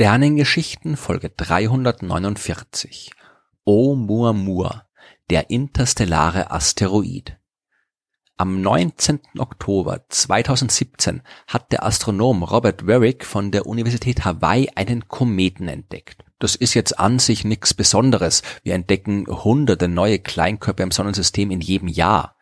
[0.00, 3.10] Sternengeschichten Folge 349
[3.64, 4.86] Oumuamua,
[5.28, 7.36] der interstellare Asteroid.
[8.36, 9.18] Am 19.
[9.38, 16.24] Oktober 2017 hat der Astronom Robert Warwick von der Universität Hawaii einen Kometen entdeckt.
[16.38, 18.42] Das ist jetzt an sich nichts Besonderes.
[18.62, 22.37] Wir entdecken hunderte neue Kleinkörper im Sonnensystem in jedem Jahr.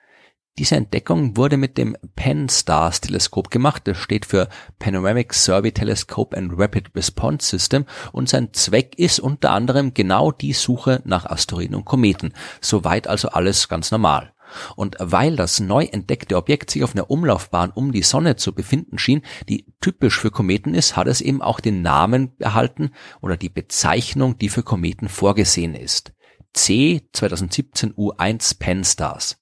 [0.58, 3.82] Diese Entdeckung wurde mit dem Pan-STARRS Teleskop gemacht.
[3.84, 4.48] Das steht für
[4.78, 10.54] Panoramic Survey Telescope and Rapid Response System und sein Zweck ist unter anderem genau die
[10.54, 12.32] Suche nach Asteroiden und Kometen.
[12.62, 14.32] Soweit also alles ganz normal.
[14.76, 18.98] Und weil das neu entdeckte Objekt sich auf einer Umlaufbahn um die Sonne zu befinden
[18.98, 19.20] schien,
[19.50, 24.38] die typisch für Kometen ist, hat es eben auch den Namen erhalten oder die Bezeichnung,
[24.38, 26.14] die für Kometen vorgesehen ist.
[26.54, 29.36] C 2017 U1 Pan-STARRS.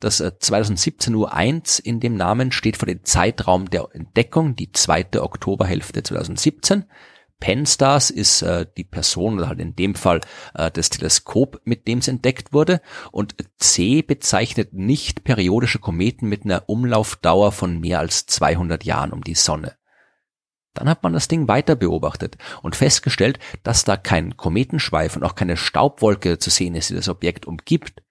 [0.00, 5.22] Das 2017 äh, U1 in dem Namen steht für den Zeitraum der Entdeckung, die zweite
[5.22, 6.86] Oktoberhälfte 2017.
[7.38, 10.20] Penstars ist äh, die Person oder halt in dem Fall
[10.54, 12.80] äh, das Teleskop, mit dem es entdeckt wurde.
[13.12, 19.22] Und C bezeichnet nicht periodische Kometen mit einer Umlaufdauer von mehr als 200 Jahren um
[19.22, 19.76] die Sonne.
[20.72, 25.34] Dann hat man das Ding weiter beobachtet und festgestellt, dass da kein Kometenschweif und auch
[25.34, 28.02] keine Staubwolke zu sehen ist, die das Objekt umgibt,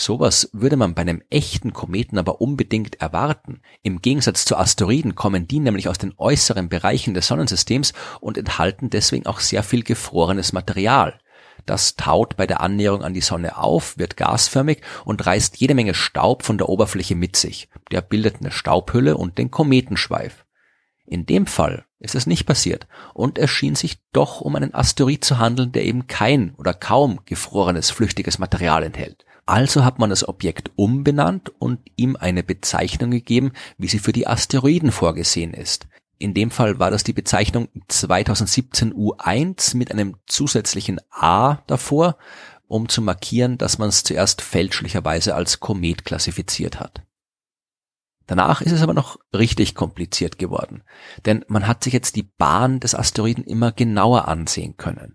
[0.00, 3.62] Sowas würde man bei einem echten Kometen aber unbedingt erwarten.
[3.82, 8.90] Im Gegensatz zu Asteroiden kommen die nämlich aus den äußeren Bereichen des Sonnensystems und enthalten
[8.90, 11.18] deswegen auch sehr viel gefrorenes Material.
[11.66, 15.94] Das taut bei der Annäherung an die Sonne auf, wird gasförmig und reißt jede Menge
[15.94, 17.68] Staub von der Oberfläche mit sich.
[17.90, 20.44] Der bildet eine Staubhülle und den Kometenschweif.
[21.06, 25.24] In dem Fall ist es nicht passiert und es schien sich doch um einen Asteroid
[25.24, 29.24] zu handeln, der eben kein oder kaum gefrorenes flüchtiges Material enthält.
[29.48, 34.26] Also hat man das Objekt umbenannt und ihm eine Bezeichnung gegeben, wie sie für die
[34.26, 35.88] Asteroiden vorgesehen ist.
[36.18, 42.18] In dem Fall war das die Bezeichnung 2017 U1 mit einem zusätzlichen A davor,
[42.66, 47.06] um zu markieren, dass man es zuerst fälschlicherweise als Komet klassifiziert hat.
[48.26, 50.82] Danach ist es aber noch richtig kompliziert geworden,
[51.24, 55.14] denn man hat sich jetzt die Bahn des Asteroiden immer genauer ansehen können.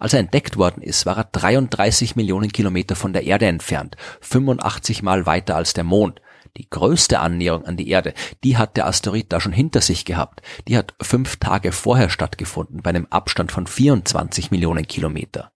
[0.00, 5.02] Als er entdeckt worden ist, war er 33 Millionen Kilometer von der Erde entfernt, 85
[5.02, 6.22] Mal weiter als der Mond.
[6.56, 10.40] Die größte Annäherung an die Erde, die hat der Asteroid da schon hinter sich gehabt.
[10.66, 15.52] Die hat fünf Tage vorher stattgefunden, bei einem Abstand von 24 Millionen Kilometer.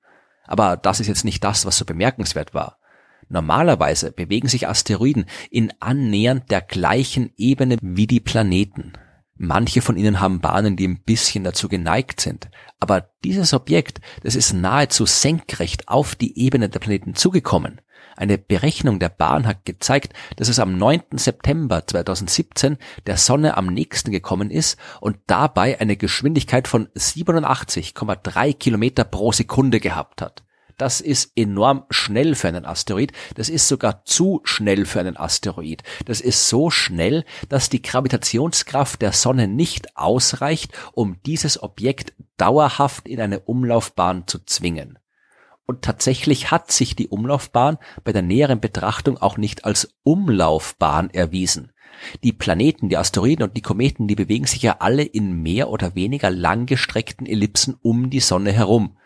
[0.46, 2.76] Aber das ist jetzt nicht das, was so bemerkenswert war.
[3.30, 8.92] Normalerweise bewegen sich Asteroiden in annähernd der gleichen Ebene wie die Planeten.
[9.36, 12.48] Manche von ihnen haben Bahnen, die ein bisschen dazu geneigt sind.
[12.78, 17.80] Aber dieses Objekt, das ist nahezu senkrecht auf die Ebene der Planeten zugekommen.
[18.16, 21.02] Eine Berechnung der Bahn hat gezeigt, dass es am 9.
[21.14, 29.02] September 2017 der Sonne am nächsten gekommen ist und dabei eine Geschwindigkeit von 87,3 Kilometer
[29.02, 30.44] pro Sekunde gehabt hat.
[30.76, 33.12] Das ist enorm schnell für einen Asteroid.
[33.34, 35.82] Das ist sogar zu schnell für einen Asteroid.
[36.04, 43.06] Das ist so schnell, dass die Gravitationskraft der Sonne nicht ausreicht, um dieses Objekt dauerhaft
[43.08, 44.98] in eine Umlaufbahn zu zwingen.
[45.66, 51.72] Und tatsächlich hat sich die Umlaufbahn bei der näheren Betrachtung auch nicht als Umlaufbahn erwiesen.
[52.22, 55.94] Die Planeten, die Asteroiden und die Kometen, die bewegen sich ja alle in mehr oder
[55.94, 58.96] weniger langgestreckten Ellipsen um die Sonne herum.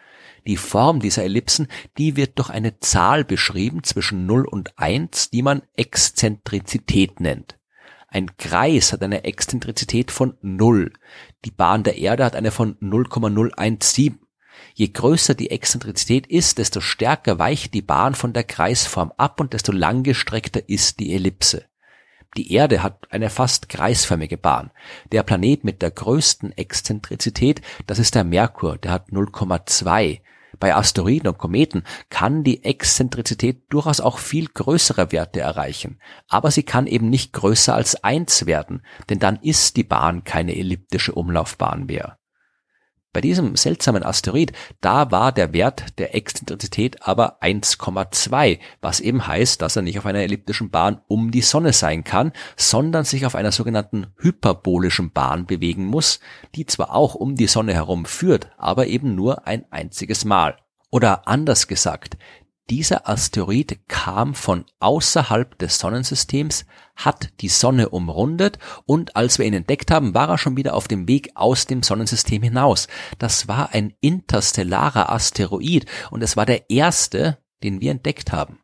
[0.49, 5.43] Die Form dieser Ellipsen, die wird durch eine Zahl beschrieben zwischen 0 und 1, die
[5.43, 7.59] man Exzentrizität nennt.
[8.09, 10.91] Ein Kreis hat eine Exzentrizität von 0.
[11.45, 14.21] Die Bahn der Erde hat eine von 0,017.
[14.73, 19.53] Je größer die Exzentrizität ist, desto stärker weicht die Bahn von der Kreisform ab und
[19.53, 21.67] desto langgestreckter ist die Ellipse.
[22.39, 24.71] Die Erde hat eine fast kreisförmige Bahn.
[25.13, 30.21] Der Planet mit der größten Exzentrizität, das ist der Merkur, der hat 0,2.
[30.59, 36.63] Bei Asteroiden und Kometen kann die Exzentrizität durchaus auch viel größere Werte erreichen, aber sie
[36.63, 41.87] kann eben nicht größer als eins werden, denn dann ist die Bahn keine elliptische Umlaufbahn
[41.87, 42.18] mehr.
[43.13, 44.53] Bei diesem seltsamen Asteroid,
[44.83, 50.05] da war der Wert der Exzentrizität aber 1,2, was eben heißt, dass er nicht auf
[50.05, 55.47] einer elliptischen Bahn um die Sonne sein kann, sondern sich auf einer sogenannten hyperbolischen Bahn
[55.47, 56.21] bewegen muss,
[56.55, 60.59] die zwar auch um die Sonne herum führt, aber eben nur ein einziges Mal.
[60.91, 62.19] Oder anders gesagt,
[62.71, 66.67] dieser Asteroid kam von außerhalb des Sonnensystems,
[66.97, 70.89] hat die Sonne umrundet und als wir ihn entdeckt haben, war er schon wieder auf
[70.89, 72.89] dem Weg aus dem Sonnensystem hinaus.
[73.19, 78.59] Das war ein interstellarer Asteroid und es war der erste, den wir entdeckt haben.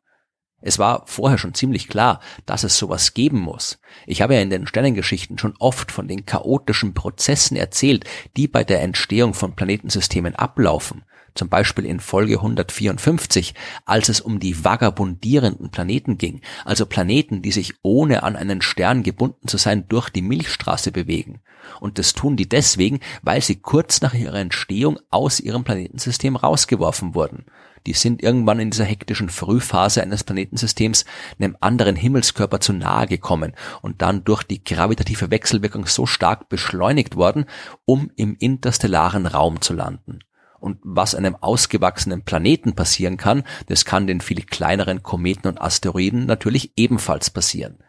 [0.66, 3.78] Es war vorher schon ziemlich klar, dass es sowas geben muss.
[4.06, 8.06] Ich habe ja in den Sternengeschichten schon oft von den chaotischen Prozessen erzählt,
[8.38, 11.02] die bei der Entstehung von Planetensystemen ablaufen.
[11.34, 13.52] Zum Beispiel in Folge 154,
[13.84, 19.02] als es um die vagabundierenden Planeten ging, also Planeten, die sich ohne an einen Stern
[19.02, 21.40] gebunden zu sein durch die Milchstraße bewegen.
[21.78, 27.14] Und das tun die deswegen, weil sie kurz nach ihrer Entstehung aus ihrem Planetensystem rausgeworfen
[27.14, 27.44] wurden
[27.86, 31.04] die sind irgendwann in dieser hektischen Frühphase eines Planetensystems
[31.38, 33.52] einem anderen Himmelskörper zu nahe gekommen
[33.82, 37.44] und dann durch die gravitative Wechselwirkung so stark beschleunigt worden,
[37.84, 40.20] um im interstellaren Raum zu landen.
[40.60, 46.24] Und was einem ausgewachsenen Planeten passieren kann, das kann den viel kleineren Kometen und Asteroiden
[46.24, 47.82] natürlich ebenfalls passieren.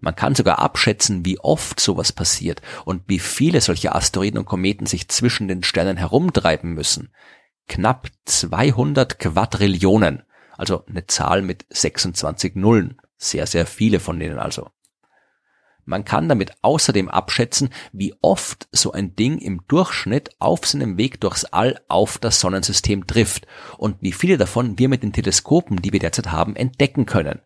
[0.00, 4.86] Man kann sogar abschätzen, wie oft sowas passiert und wie viele solche Asteroiden und Kometen
[4.86, 7.10] sich zwischen den Sternen herumtreiben müssen
[7.68, 10.22] knapp 200 Quadrillionen,
[10.56, 13.00] also eine Zahl mit 26 Nullen.
[13.16, 14.70] Sehr, sehr viele von denen also.
[15.88, 21.18] Man kann damit außerdem abschätzen, wie oft so ein Ding im Durchschnitt auf seinem Weg
[21.20, 23.46] durchs All auf das Sonnensystem trifft
[23.78, 27.40] und wie viele davon wir mit den Teleskopen, die wir derzeit haben, entdecken können.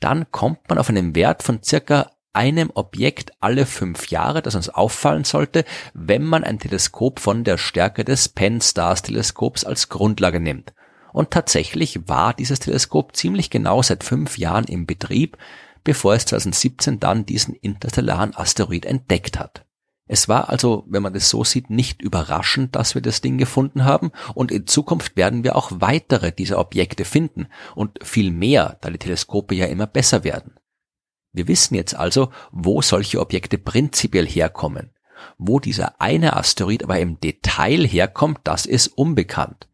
[0.00, 4.68] Dann kommt man auf einen Wert von circa einem Objekt alle fünf Jahre, das uns
[4.68, 10.74] auffallen sollte, wenn man ein Teleskop von der Stärke des Penn-Stars Teleskops als Grundlage nimmt.
[11.12, 15.38] Und tatsächlich war dieses Teleskop ziemlich genau seit fünf Jahren im Betrieb,
[15.82, 19.64] bevor es 2017 dann diesen interstellaren Asteroid entdeckt hat.
[20.08, 23.84] Es war also, wenn man das so sieht, nicht überraschend, dass wir das Ding gefunden
[23.84, 28.90] haben und in Zukunft werden wir auch weitere dieser Objekte finden und viel mehr, da
[28.90, 30.54] die Teleskope ja immer besser werden.
[31.36, 34.88] Wir wissen jetzt also, wo solche Objekte prinzipiell herkommen.
[35.36, 39.68] Wo dieser eine Asteroid aber im Detail herkommt, das ist unbekannt.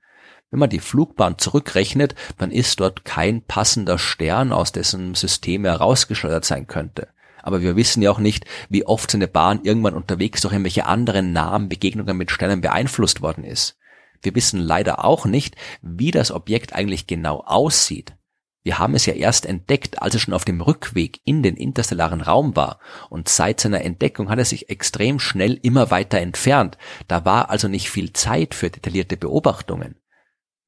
[0.51, 6.45] Wenn man die Flugbahn zurückrechnet, dann ist dort kein passender Stern aus dessen System herausgeschleudert
[6.45, 7.07] sein könnte.
[7.45, 11.33] Aber wir wissen ja auch nicht, wie oft seine Bahn irgendwann unterwegs durch irgendwelche anderen
[11.33, 13.79] Namen Begegnungen mit Sternen beeinflusst worden ist.
[14.21, 18.17] Wir wissen leider auch nicht, wie das Objekt eigentlich genau aussieht.
[18.65, 22.21] Wir haben es ja erst entdeckt, als es schon auf dem Rückweg in den interstellaren
[22.21, 22.79] Raum war,
[23.11, 26.79] und seit seiner Entdeckung hat er sich extrem schnell immer weiter entfernt,
[27.09, 29.97] da war also nicht viel Zeit für detaillierte Beobachtungen.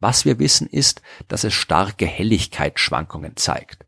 [0.01, 3.87] Was wir wissen ist, dass es starke Helligkeitsschwankungen zeigt.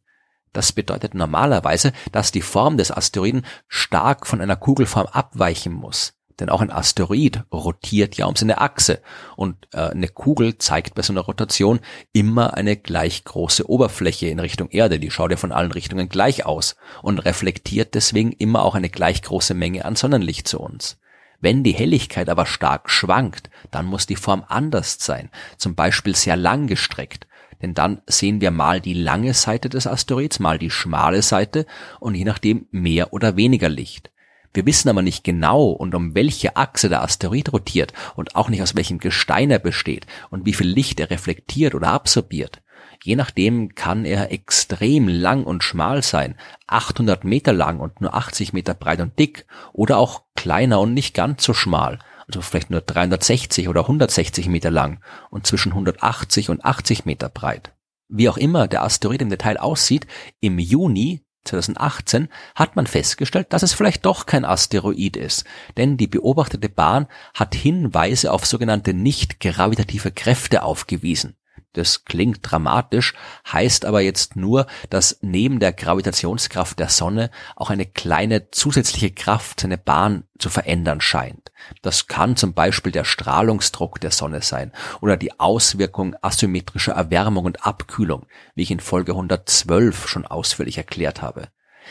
[0.52, 6.15] Das bedeutet normalerweise, dass die Form des Asteroiden stark von einer Kugelform abweichen muss.
[6.38, 9.00] Denn auch ein Asteroid rotiert ja um seine Achse
[9.36, 11.80] und äh, eine Kugel zeigt bei so einer Rotation
[12.12, 15.00] immer eine gleich große Oberfläche in Richtung Erde.
[15.00, 19.22] Die schaut ja von allen Richtungen gleich aus und reflektiert deswegen immer auch eine gleich
[19.22, 20.98] große Menge an Sonnenlicht zu uns.
[21.40, 26.36] Wenn die Helligkeit aber stark schwankt, dann muss die Form anders sein, zum Beispiel sehr
[26.36, 27.26] lang gestreckt.
[27.62, 31.66] Denn dann sehen wir mal die lange Seite des Asteroids, mal die schmale Seite
[32.00, 34.10] und je nachdem mehr oder weniger Licht.
[34.56, 38.62] Wir wissen aber nicht genau und um welche Achse der Asteroid rotiert und auch nicht
[38.62, 42.62] aus welchem Gestein er besteht und wie viel Licht er reflektiert oder absorbiert.
[43.04, 46.36] Je nachdem kann er extrem lang und schmal sein,
[46.68, 49.44] 800 Meter lang und nur 80 Meter breit und dick
[49.74, 54.70] oder auch kleiner und nicht ganz so schmal, also vielleicht nur 360 oder 160 Meter
[54.70, 57.74] lang und zwischen 180 und 80 Meter breit.
[58.08, 60.06] Wie auch immer der Asteroid im Detail aussieht,
[60.40, 65.44] im Juni 2018 hat man festgestellt, dass es vielleicht doch kein Asteroid ist,
[65.76, 71.36] denn die beobachtete Bahn hat Hinweise auf sogenannte nicht gravitative Kräfte aufgewiesen.
[71.72, 73.12] Das klingt dramatisch,
[73.52, 79.60] heißt aber jetzt nur, dass neben der Gravitationskraft der Sonne auch eine kleine zusätzliche Kraft
[79.60, 81.52] seine Bahn zu verändern scheint.
[81.82, 84.72] Das kann zum Beispiel der Strahlungsdruck der Sonne sein
[85.02, 91.20] oder die Auswirkung asymmetrischer Erwärmung und Abkühlung, wie ich in Folge 112 schon ausführlich erklärt
[91.20, 91.48] habe.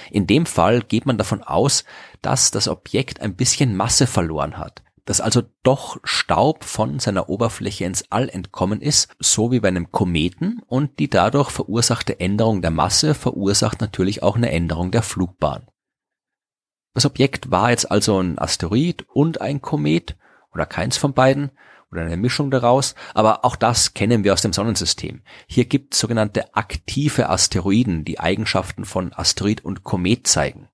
[0.10, 1.86] In dem Fall geht man davon aus,
[2.22, 7.86] dass das Objekt ein bisschen Masse verloren hat dass also doch Staub von seiner Oberfläche
[7.86, 12.72] ins All entkommen ist, so wie bei einem Kometen und die dadurch verursachte Änderung der
[12.72, 15.68] Masse verursacht natürlich auch eine Änderung der Flugbahn.
[16.96, 20.16] Das Objekt war jetzt also ein Asteroid und ein Komet
[20.54, 21.52] oder keins von beiden
[21.92, 25.22] oder eine Mischung daraus, aber auch das kennen wir aus dem Sonnensystem.
[25.46, 30.70] Hier gibt es sogenannte aktive Asteroiden, die Eigenschaften von Asteroid und Komet zeigen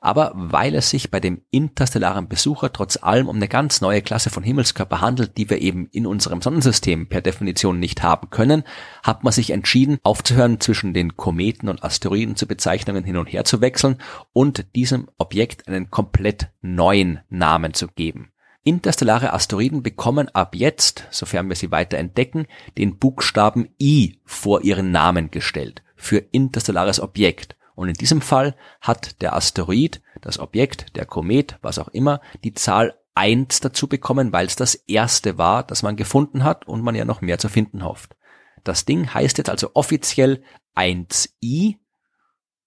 [0.00, 4.30] aber weil es sich bei dem interstellaren Besucher trotz allem um eine ganz neue Klasse
[4.30, 8.64] von Himmelskörper handelt, die wir eben in unserem Sonnensystem per Definition nicht haben können,
[9.02, 13.44] hat man sich entschieden, aufzuhören, zwischen den Kometen und Asteroiden zu Bezeichnungen hin und her
[13.44, 13.98] zu wechseln
[14.32, 18.32] und diesem Objekt einen komplett neuen Namen zu geben.
[18.62, 24.90] Interstellare Asteroiden bekommen ab jetzt, sofern wir sie weiter entdecken, den Buchstaben I vor ihren
[24.90, 27.56] Namen gestellt für interstellares Objekt.
[27.80, 32.52] Und in diesem Fall hat der Asteroid, das Objekt, der Komet, was auch immer, die
[32.52, 36.94] Zahl 1 dazu bekommen, weil es das erste war, das man gefunden hat und man
[36.94, 38.16] ja noch mehr zu finden hofft.
[38.64, 40.42] Das Ding heißt jetzt also offiziell
[40.76, 41.76] 1i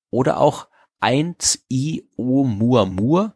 [0.09, 0.67] oder auch
[0.99, 3.35] 1i Oumuamua,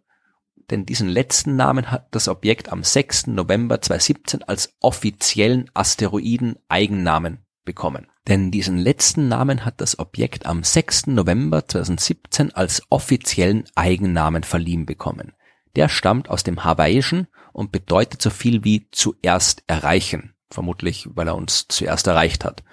[0.72, 3.28] denn diesen letzten Namen hat das Objekt am 6.
[3.28, 8.08] November 2017 als offiziellen Asteroiden-Eigennamen bekommen.
[8.28, 11.08] Denn diesen letzten Namen hat das Objekt am 6.
[11.08, 15.32] November 2017 als offiziellen Eigennamen verliehen bekommen.
[15.78, 20.34] Der stammt aus dem Hawaiischen und bedeutet so viel wie zuerst erreichen.
[20.50, 22.64] Vermutlich, weil er uns zuerst erreicht hat.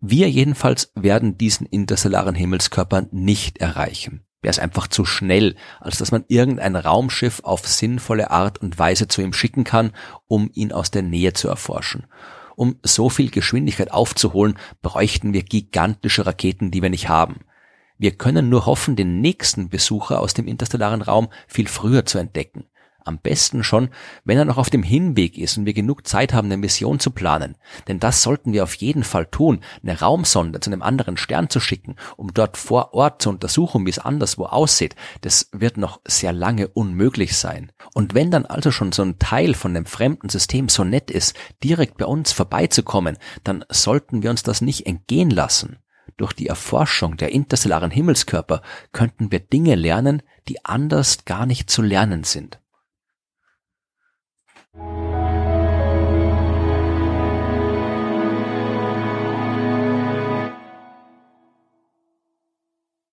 [0.00, 4.24] Wir jedenfalls werden diesen interstellaren Himmelskörper nicht erreichen.
[4.40, 9.08] Wäre es einfach zu schnell, als dass man irgendein Raumschiff auf sinnvolle Art und Weise
[9.08, 9.92] zu ihm schicken kann,
[10.26, 12.06] um ihn aus der Nähe zu erforschen.
[12.56, 17.40] Um so viel Geschwindigkeit aufzuholen, bräuchten wir gigantische Raketen, die wir nicht haben.
[17.98, 22.66] Wir können nur hoffen, den nächsten Besucher aus dem interstellaren Raum viel früher zu entdecken.
[23.06, 23.90] Am besten schon,
[24.24, 27.10] wenn er noch auf dem Hinweg ist und wir genug Zeit haben, eine Mission zu
[27.10, 27.56] planen.
[27.86, 31.60] Denn das sollten wir auf jeden Fall tun, eine Raumsonde zu einem anderen Stern zu
[31.60, 34.96] schicken, um dort vor Ort zu untersuchen, wie es anderswo aussieht.
[35.20, 37.72] Das wird noch sehr lange unmöglich sein.
[37.92, 41.36] Und wenn dann also schon so ein Teil von dem fremden System so nett ist,
[41.62, 45.76] direkt bei uns vorbeizukommen, dann sollten wir uns das nicht entgehen lassen.
[46.16, 51.82] Durch die Erforschung der interstellaren Himmelskörper könnten wir Dinge lernen, die anders gar nicht zu
[51.82, 52.60] lernen sind.